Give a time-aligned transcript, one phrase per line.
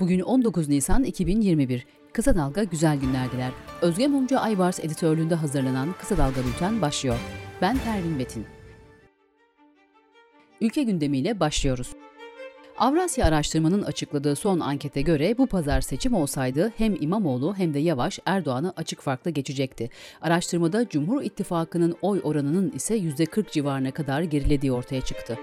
[0.00, 1.86] Bugün 19 Nisan 2021.
[2.12, 3.50] Kısa Dalga güzel günlerdiler.
[3.82, 7.18] Özge Mumcu Aybars editörlüğünde hazırlanan Kısa Dalga Bülten başlıyor.
[7.62, 8.46] Ben Pervin Betin.
[10.60, 11.92] Ülke gündemiyle başlıyoruz.
[12.78, 18.18] Avrasya Araştırma'nın açıkladığı son ankete göre bu pazar seçim olsaydı hem İmamoğlu hem de Yavaş
[18.26, 19.90] Erdoğan'ı açık farkla geçecekti.
[20.20, 25.38] Araştırmada Cumhur İttifakı'nın oy oranının ise %40 civarına kadar gerilediği ortaya çıktı.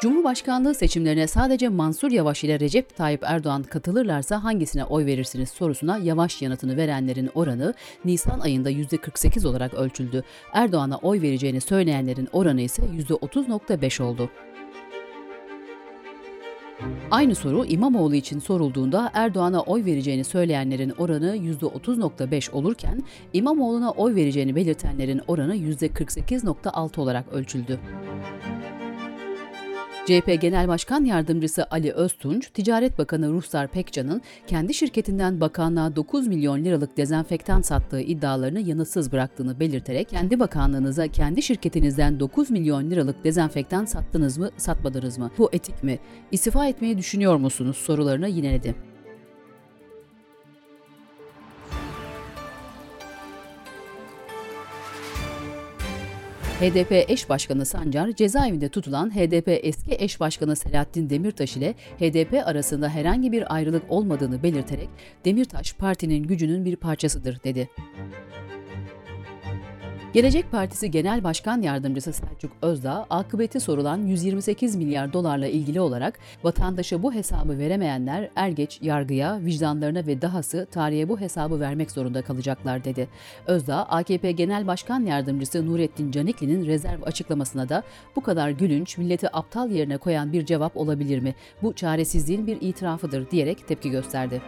[0.00, 6.42] Cumhurbaşkanlığı seçimlerine sadece Mansur Yavaş ile Recep Tayyip Erdoğan katılırlarsa hangisine oy verirsiniz sorusuna Yavaş
[6.42, 7.74] yanıtını verenlerin oranı
[8.04, 10.24] Nisan ayında %48 olarak ölçüldü.
[10.52, 14.30] Erdoğan'a oy vereceğini söyleyenlerin oranı ise %30.5 oldu.
[17.10, 23.02] Aynı soru İmamoğlu için sorulduğunda Erdoğan'a oy vereceğini söyleyenlerin oranı %30.5 olurken
[23.32, 27.80] İmamoğlu'na oy vereceğini belirtenlerin oranı %48.6 olarak ölçüldü.
[30.06, 36.64] CHP Genel Başkan Yardımcısı Ali Öztunç, Ticaret Bakanı Ruhsar Pekcan'ın kendi şirketinden bakanlığa 9 milyon
[36.64, 43.84] liralık dezenfektan sattığı iddialarını yanıtsız bıraktığını belirterek kendi bakanlığınıza kendi şirketinizden 9 milyon liralık dezenfektan
[43.84, 45.30] sattınız mı, satmadınız mı?
[45.38, 45.98] Bu etik mi?
[46.32, 47.76] İstifa etmeyi düşünüyor musunuz?
[47.76, 48.74] sorularına yineledi.
[56.60, 62.88] HDP eş başkanı Sancar, cezaevinde tutulan HDP eski eş başkanı Selahattin Demirtaş ile HDP arasında
[62.88, 64.88] herhangi bir ayrılık olmadığını belirterek
[65.24, 67.68] Demirtaş partinin gücünün bir parçasıdır dedi.
[70.16, 77.02] Gelecek Partisi Genel Başkan Yardımcısı Selçuk Özdağ, akıbeti sorulan 128 milyar dolarla ilgili olarak vatandaşa
[77.02, 82.84] bu hesabı veremeyenler er geç yargıya, vicdanlarına ve dahası tarihe bu hesabı vermek zorunda kalacaklar
[82.84, 83.08] dedi.
[83.46, 87.82] Özdağ, AKP Genel Başkan Yardımcısı Nurettin Canikli'nin rezerv açıklamasına da
[88.16, 91.34] bu kadar gülünç, milleti aptal yerine koyan bir cevap olabilir mi?
[91.62, 94.42] Bu çaresizliğin bir itirafıdır diyerek tepki gösterdi.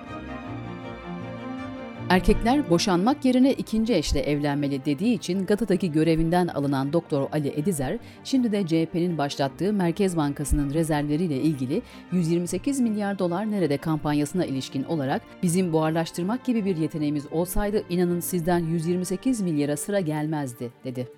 [2.08, 8.52] Erkekler boşanmak yerine ikinci eşle evlenmeli dediği için Gata'daki görevinden alınan Doktor Ali Edizer, şimdi
[8.52, 11.82] de CHP'nin başlattığı Merkez Bankası'nın rezervleriyle ilgili
[12.12, 18.58] 128 milyar dolar nerede kampanyasına ilişkin olarak bizim buharlaştırmak gibi bir yeteneğimiz olsaydı inanın sizden
[18.58, 21.17] 128 milyara sıra gelmezdi dedi.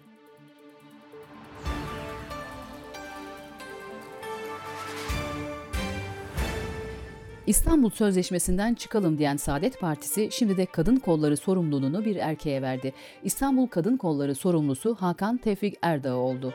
[7.47, 12.93] İstanbul Sözleşmesi'nden çıkalım diyen Saadet Partisi şimdi de kadın kolları sorumluluğunu bir erkeğe verdi.
[13.25, 16.55] İstanbul Kadın Kolları sorumlusu Hakan Tevfik Erdağ oldu.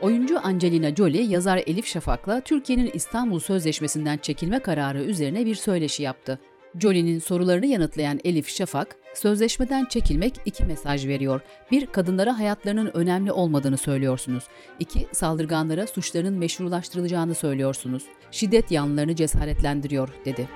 [0.00, 6.38] Oyuncu Angelina Jolie, yazar Elif Şafak'la Türkiye'nin İstanbul Sözleşmesi'nden çekilme kararı üzerine bir söyleşi yaptı.
[6.80, 11.40] Jolie'nin sorularını yanıtlayan Elif Şafak, sözleşmeden çekilmek iki mesaj veriyor.
[11.70, 14.44] Bir, kadınlara hayatlarının önemli olmadığını söylüyorsunuz.
[14.80, 18.02] İki, saldırganlara suçlarının meşrulaştırılacağını söylüyorsunuz.
[18.30, 20.48] Şiddet yanlılarını cesaretlendiriyor, dedi.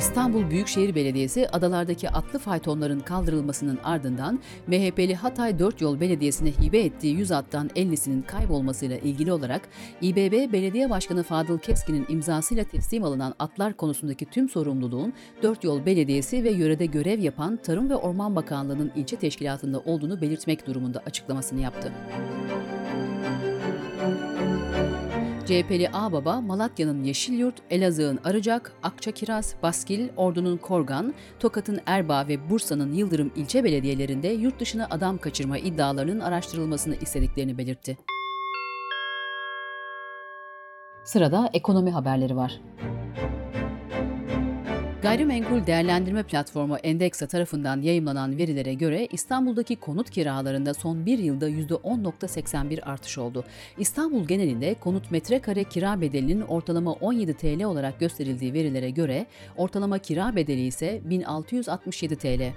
[0.00, 7.16] İstanbul Büyükşehir Belediyesi adalardaki atlı faytonların kaldırılmasının ardından MHP'li Hatay 4 Yol Belediyesi'ne hibe ettiği
[7.16, 9.68] 100 attan 50'sinin kaybolmasıyla ilgili olarak
[10.02, 15.12] İBB Belediye Başkanı Fadıl Keskin'in imzasıyla teslim alınan atlar konusundaki tüm sorumluluğun
[15.42, 20.66] 4 Yol Belediyesi ve yörede görev yapan Tarım ve Orman Bakanlığı'nın ilçe teşkilatında olduğunu belirtmek
[20.66, 21.92] durumunda açıklamasını yaptı.
[25.50, 33.32] CHP'li Ağbaba, Malatya'nın Yeşilyurt, Elazığ'ın Arıcak, Akçakiraz, Baskil, Ordu'nun Korgan, Tokat'ın Erbaa ve Bursa'nın Yıldırım
[33.36, 37.98] ilçe belediyelerinde yurt dışına adam kaçırma iddialarının araştırılmasını istediklerini belirtti.
[41.04, 42.60] Sırada ekonomi haberleri var.
[45.02, 52.82] Gayrimenkul değerlendirme platformu Endeksa tarafından yayımlanan verilere göre İstanbul'daki konut kiralarında son bir yılda %10.81
[52.82, 53.44] artış oldu.
[53.78, 60.36] İstanbul genelinde konut metrekare kira bedelinin ortalama 17 TL olarak gösterildiği verilere göre ortalama kira
[60.36, 62.52] bedeli ise 1667 TL.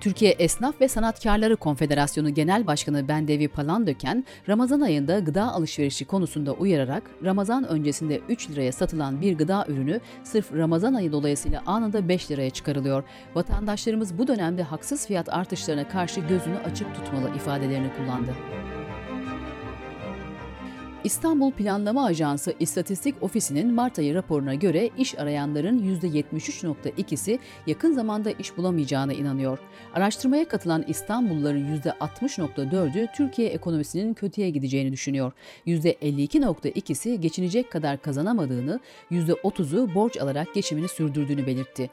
[0.00, 7.02] Türkiye Esnaf ve Sanatkarları Konfederasyonu Genel Başkanı Bendevi Palandöken, Ramazan ayında gıda alışverişi konusunda uyararak
[7.24, 12.50] Ramazan öncesinde 3 liraya satılan bir gıda ürünü sırf Ramazan ayı dolayısıyla anında 5 liraya
[12.50, 13.04] çıkarılıyor.
[13.34, 18.30] Vatandaşlarımız bu dönemde haksız fiyat artışlarına karşı gözünü açık tutmalı ifadelerini kullandı.
[21.08, 28.56] İstanbul Planlama Ajansı İstatistik Ofisi'nin Mart ayı raporuna göre iş arayanların %73.2'si yakın zamanda iş
[28.56, 29.58] bulamayacağına inanıyor.
[29.94, 35.32] Araştırmaya katılan İstanbulluların %60.4'ü Türkiye ekonomisinin kötüye gideceğini düşünüyor.
[35.66, 41.90] %52.2'si geçinecek kadar kazanamadığını, %30'u borç alarak geçimini sürdürdüğünü belirtti.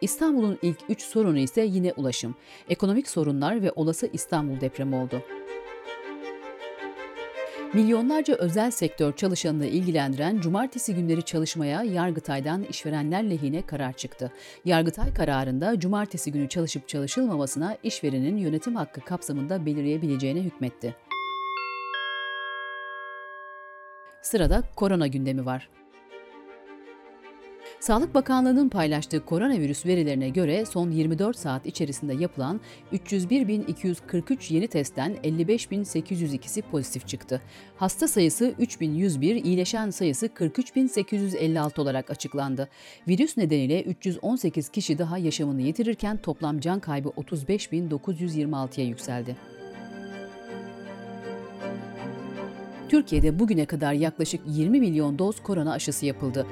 [0.00, 2.34] İstanbul'un ilk üç sorunu ise yine ulaşım,
[2.68, 5.22] ekonomik sorunlar ve olası İstanbul depremi oldu.
[7.74, 14.32] Milyonlarca özel sektör çalışanını ilgilendiren cumartesi günleri çalışmaya Yargıtay'dan işverenler lehine karar çıktı.
[14.64, 20.96] Yargıtay kararında cumartesi günü çalışıp çalışılmamasına işverenin yönetim hakkı kapsamında belirleyebileceğine hükmetti.
[24.22, 25.68] Sırada korona gündemi var.
[27.82, 32.60] Sağlık Bakanlığı'nın paylaştığı koronavirüs verilerine göre son 24 saat içerisinde yapılan
[32.92, 37.40] 301.243 yeni testten 55.802'si pozitif çıktı.
[37.76, 42.68] Hasta sayısı 3.101, iyileşen sayısı 43.856 olarak açıklandı.
[43.08, 49.36] Virüs nedeniyle 318 kişi daha yaşamını yitirirken toplam can kaybı 35.926'ya yükseldi.
[52.88, 56.46] Türkiye'de bugüne kadar yaklaşık 20 milyon doz korona aşısı yapıldı.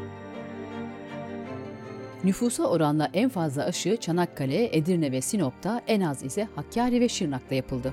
[2.25, 7.55] Nüfusa oranla en fazla aşı Çanakkale, Edirne ve Sinop'ta, en az ise Hakkari ve Şırnak'ta
[7.55, 7.93] yapıldı.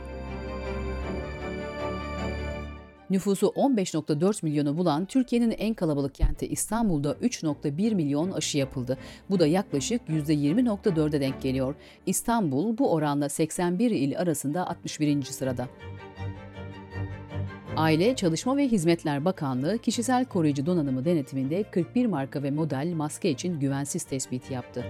[3.09, 8.97] Nüfusu 15.4 milyonu bulan Türkiye'nin en kalabalık kenti İstanbul'da 3.1 milyon aşı yapıldı.
[9.29, 11.75] Bu da yaklaşık %20.4'e denk geliyor.
[12.05, 15.23] İstanbul bu oranla 81 il arasında 61.
[15.23, 15.67] sırada.
[17.77, 23.59] Aile, Çalışma ve Hizmetler Bakanlığı kişisel koruyucu donanımı denetiminde 41 marka ve model maske için
[23.59, 24.85] güvensiz tespiti yaptı.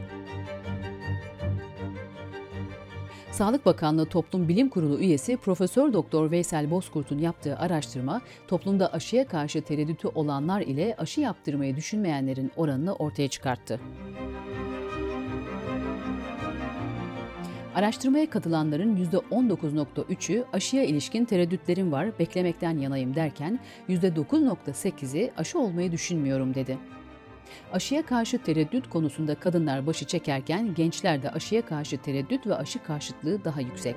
[3.31, 9.61] Sağlık Bakanlığı Toplum Bilim Kurulu üyesi Profesör Doktor Veysel Bozkurt'un yaptığı araştırma, toplumda aşıya karşı
[9.61, 13.79] tereddütü olanlar ile aşı yaptırmayı düşünmeyenlerin oranını ortaya çıkarttı.
[17.77, 23.59] Araştırmaya katılanların %19.3'ü aşıya ilişkin tereddütlerim var, beklemekten yanayım derken
[23.89, 26.77] %9.8'i aşı olmayı düşünmüyorum dedi.
[27.73, 33.45] Aşıya karşı tereddüt konusunda kadınlar başı çekerken gençler de aşıya karşı tereddüt ve aşı karşıtlığı
[33.45, 33.95] daha yüksek.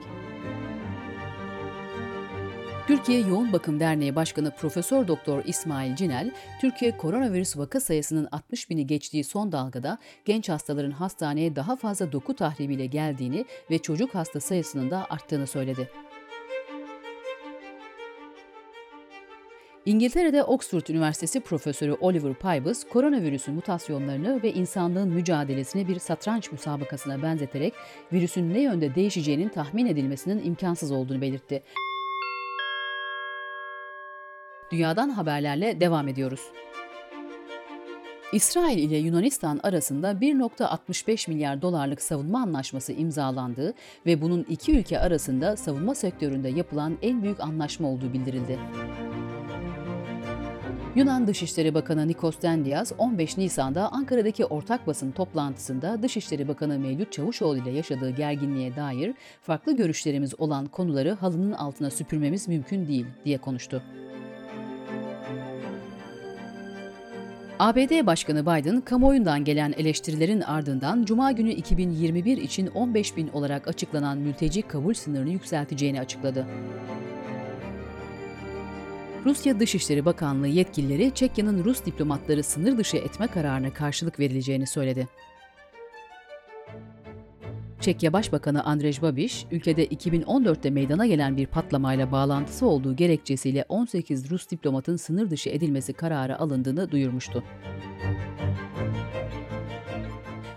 [2.90, 8.86] Türkiye Yoğun Bakım Derneği Başkanı Profesör Doktor İsmail Cinel, Türkiye koronavirüs vaka sayısının 60 bini
[8.86, 14.90] geçtiği son dalgada genç hastaların hastaneye daha fazla doku tahribiyle geldiğini ve çocuk hasta sayısının
[14.90, 15.90] da arttığını söyledi.
[19.86, 27.74] İngiltere'de Oxford Üniversitesi Profesörü Oliver Pybus, koronavirüsün mutasyonlarını ve insanlığın mücadelesini bir satranç müsabakasına benzeterek
[28.12, 31.62] virüsün ne yönde değişeceğinin tahmin edilmesinin imkansız olduğunu belirtti.
[34.70, 36.40] Dünyadan haberlerle devam ediyoruz.
[38.32, 43.74] İsrail ile Yunanistan arasında 1.65 milyar dolarlık savunma anlaşması imzalandığı
[44.06, 48.58] ve bunun iki ülke arasında savunma sektöründe yapılan en büyük anlaşma olduğu bildirildi.
[50.94, 57.58] Yunan Dışişleri Bakanı Nikos Dendias 15 Nisan'da Ankara'daki ortak basın toplantısında Dışişleri Bakanı Mevlüt Çavuşoğlu
[57.58, 63.82] ile yaşadığı gerginliğe dair farklı görüşlerimiz olan konuları halının altına süpürmemiz mümkün değil diye konuştu.
[67.60, 74.18] ABD Başkanı Biden, kamuoyundan gelen eleştirilerin ardından Cuma günü 2021 için 15 bin olarak açıklanan
[74.18, 76.46] mülteci kabul sınırını yükselteceğini açıkladı.
[79.24, 85.08] Rusya Dışişleri Bakanlığı yetkilileri Çekya'nın Rus diplomatları sınır dışı etme kararına karşılık verileceğini söyledi.
[87.80, 94.50] Çekya Başbakanı Andrej Babiš, ülkede 2014'te meydana gelen bir patlamayla bağlantısı olduğu gerekçesiyle 18 Rus
[94.50, 97.44] diplomatın sınır dışı edilmesi kararı alındığını duyurmuştu.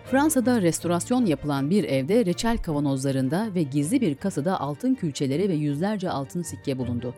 [0.06, 6.10] Fransa'da restorasyon yapılan bir evde reçel kavanozlarında ve gizli bir kasada altın külçeleri ve yüzlerce
[6.10, 7.14] altın sikke bulundu.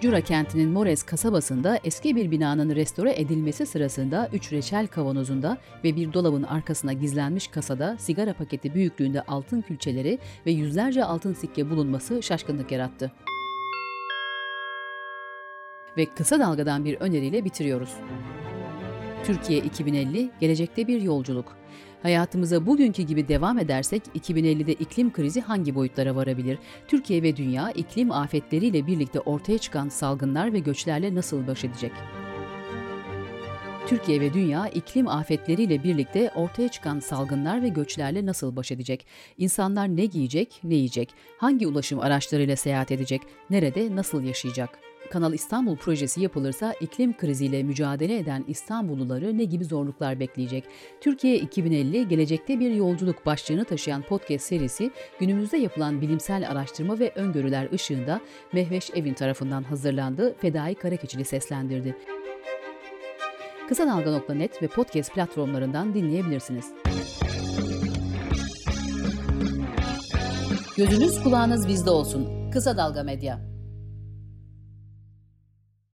[0.00, 6.12] Cura kentinin Mores kasabasında eski bir binanın restore edilmesi sırasında 3 reçel kavanozunda ve bir
[6.12, 12.72] dolabın arkasına gizlenmiş kasada sigara paketi büyüklüğünde altın külçeleri ve yüzlerce altın sikke bulunması şaşkınlık
[12.72, 13.12] yarattı.
[15.96, 17.94] Ve kısa dalgadan bir öneriyle bitiriyoruz.
[19.24, 21.56] Türkiye 2050, gelecekte bir yolculuk.
[22.02, 26.58] Hayatımıza bugünkü gibi devam edersek 2050'de iklim krizi hangi boyutlara varabilir?
[26.88, 31.92] Türkiye ve dünya iklim afetleriyle birlikte ortaya çıkan salgınlar ve göçlerle nasıl baş edecek?
[33.86, 39.06] Türkiye ve dünya iklim afetleriyle birlikte ortaya çıkan salgınlar ve göçlerle nasıl baş edecek?
[39.38, 41.14] İnsanlar ne giyecek, ne yiyecek?
[41.38, 43.22] Hangi ulaşım araçlarıyla seyahat edecek?
[43.50, 44.89] Nerede, nasıl yaşayacak?
[45.10, 50.64] Kanal İstanbul projesi yapılırsa iklim kriziyle mücadele eden İstanbulluları ne gibi zorluklar bekleyecek?
[51.00, 54.90] Türkiye 2050 Gelecekte Bir Yolculuk başlığını taşıyan podcast serisi
[55.20, 58.20] günümüzde yapılan bilimsel araştırma ve öngörüler ışığında
[58.52, 61.96] Mehveş Evin tarafından hazırlandı, Fedai Karakeçili seslendirdi.
[63.68, 66.72] Kısa Dalga.net ve podcast platformlarından dinleyebilirsiniz.
[70.76, 72.50] Gözünüz kulağınız bizde olsun.
[72.50, 73.49] Kısa Dalga Medya.